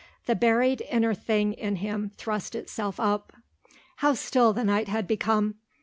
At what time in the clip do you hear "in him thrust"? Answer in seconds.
1.53-2.55